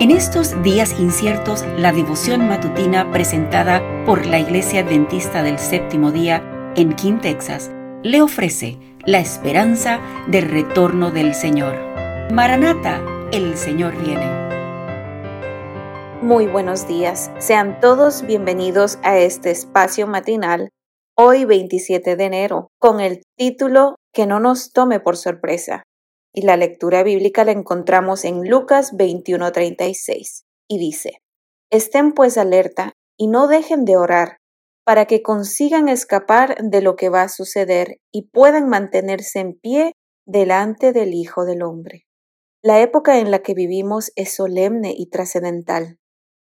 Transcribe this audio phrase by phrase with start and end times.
[0.00, 6.72] En estos días inciertos, la devoción matutina presentada por la Iglesia Adventista del Séptimo Día
[6.76, 7.72] en King, Texas,
[8.04, 9.98] le ofrece la esperanza
[10.28, 11.74] del retorno del Señor.
[12.30, 13.02] Maranata,
[13.32, 14.24] el Señor viene.
[16.22, 20.68] Muy buenos días, sean todos bienvenidos a este espacio matinal,
[21.16, 25.82] hoy 27 de enero, con el título Que no nos tome por sorpresa
[26.32, 31.22] y la lectura bíblica la encontramos en Lucas 21:36 y dice,
[31.70, 34.38] Estén pues alerta y no dejen de orar
[34.84, 39.92] para que consigan escapar de lo que va a suceder y puedan mantenerse en pie
[40.26, 42.06] delante del Hijo del Hombre.
[42.62, 45.98] La época en la que vivimos es solemne y trascendental.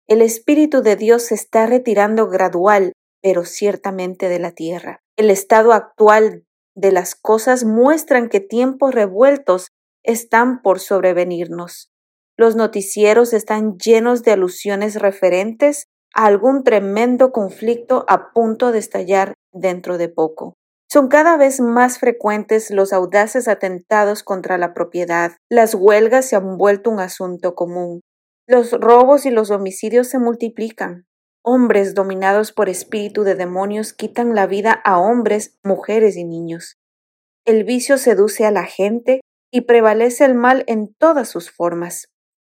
[0.07, 4.99] El Espíritu de Dios se está retirando gradual, pero ciertamente de la tierra.
[5.17, 6.45] El estado actual
[6.75, 9.69] de las cosas muestran que tiempos revueltos
[10.05, 11.91] están por sobrevenirnos.
[12.37, 19.33] Los noticieros están llenos de alusiones referentes a algún tremendo conflicto a punto de estallar
[19.53, 20.55] dentro de poco.
[20.91, 25.33] Son cada vez más frecuentes los audaces atentados contra la propiedad.
[25.49, 28.01] Las huelgas se han vuelto un asunto común.
[28.47, 31.05] Los robos y los homicidios se multiplican.
[31.43, 36.77] Hombres dominados por espíritu de demonios quitan la vida a hombres, mujeres y niños.
[37.45, 39.21] El vicio seduce a la gente
[39.55, 42.09] y prevalece el mal en todas sus formas.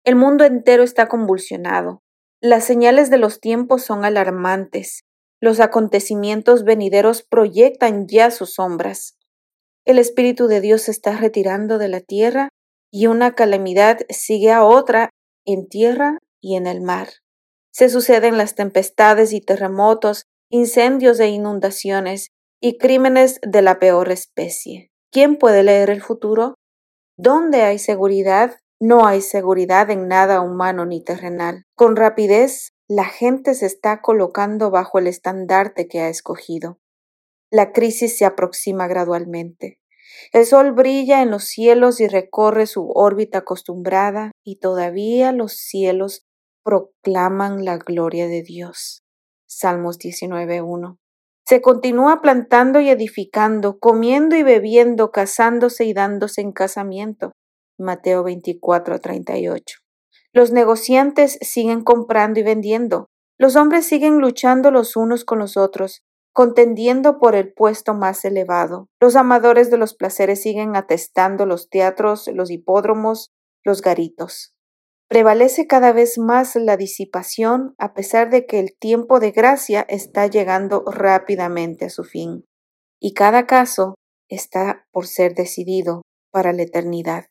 [0.03, 2.03] El mundo entero está convulsionado.
[2.41, 5.03] Las señales de los tiempos son alarmantes.
[5.39, 9.19] Los acontecimientos venideros proyectan ya sus sombras.
[9.85, 12.49] El Espíritu de Dios se está retirando de la tierra
[12.91, 15.11] y una calamidad sigue a otra
[15.45, 17.09] en tierra y en el mar.
[17.73, 24.93] Se suceden las tempestades y terremotos, incendios e inundaciones y crímenes de la peor especie.
[25.13, 26.55] ¿Quién puede leer el futuro?
[27.17, 31.65] Donde hay seguridad, no hay seguridad en nada humano ni terrenal.
[31.75, 36.79] Con rapidez, la gente se está colocando bajo el estandarte que ha escogido.
[37.51, 39.81] La crisis se aproxima gradualmente.
[40.33, 46.27] El sol brilla en los cielos y recorre su órbita acostumbrada, y todavía los cielos
[46.63, 49.05] proclaman la gloria de Dios.
[49.47, 50.99] Salmos 19.1.
[51.49, 57.35] Se continúa plantando y edificando, comiendo y bebiendo, casándose y dándose en casamiento.
[57.79, 59.79] Mateo 24, 38.
[60.33, 63.07] Los negociantes siguen comprando y vendiendo.
[63.39, 66.03] Los hombres siguen luchando los unos con los otros,
[66.33, 68.89] contendiendo por el puesto más elevado.
[69.01, 73.31] Los amadores de los placeres siguen atestando los teatros, los hipódromos,
[73.63, 74.56] los garitos.
[75.09, 80.27] Prevalece cada vez más la disipación a pesar de que el tiempo de gracia está
[80.27, 82.45] llegando rápidamente a su fin,
[83.01, 83.95] y cada caso
[84.29, 86.03] está por ser decidido
[86.33, 87.27] para la eternidad.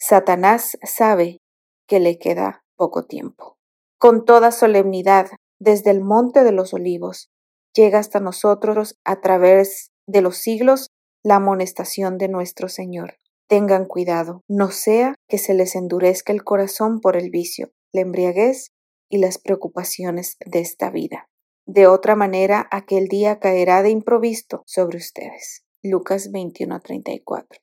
[0.00, 1.38] Satanás sabe
[1.86, 3.56] que le queda poco tiempo.
[3.98, 5.28] Con toda solemnidad,
[5.60, 7.28] desde el monte de los olivos,
[7.72, 10.88] llega hasta nosotros a través de los siglos
[11.22, 13.14] la amonestación de nuestro Señor.
[13.48, 18.74] Tengan cuidado, no sea que se les endurezca el corazón por el vicio, la embriaguez
[19.08, 21.30] y las preocupaciones de esta vida.
[21.66, 25.64] De otra manera, aquel día caerá de improviso sobre ustedes.
[25.82, 27.62] Lucas 21:34.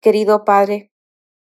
[0.00, 0.92] Querido Padre,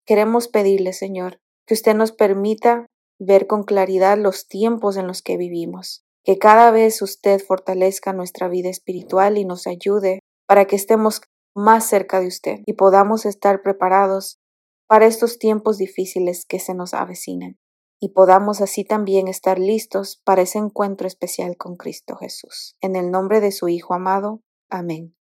[0.04, 2.88] queremos pedirle, Señor, que usted nos permita
[3.20, 8.48] ver con claridad los tiempos en los que vivimos, que cada vez usted fortalezca nuestra
[8.48, 11.22] vida espiritual y nos ayude para que estemos
[11.56, 14.40] más cerca de usted y podamos estar preparados
[14.88, 17.58] para estos tiempos difíciles que se nos avecinan
[18.00, 22.76] y podamos así también estar listos para ese encuentro especial con Cristo Jesús.
[22.82, 24.42] En el nombre de su Hijo amado.
[24.70, 25.16] Amén.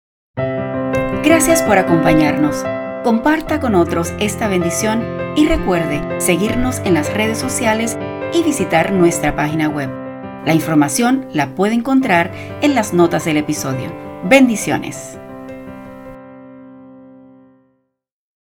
[1.24, 2.64] Gracias por acompañarnos.
[3.02, 5.02] Comparta con otros esta bendición
[5.36, 7.96] y recuerde seguirnos en las redes sociales
[8.32, 9.90] y visitar nuestra página web.
[10.44, 13.92] La información la puede encontrar en las notas del episodio.
[14.24, 15.18] Bendiciones.